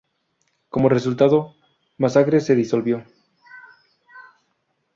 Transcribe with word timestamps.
Como 0.69 0.89
resultado, 0.89 1.53
Massacre 1.99 2.39
se 2.41 2.55
disolvió. 2.55 3.05